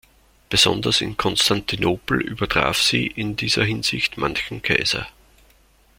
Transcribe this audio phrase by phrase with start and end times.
[0.49, 5.05] Besonders in Konstantinopel übertraf sie in dieser Hinsicht manchen Kaiser.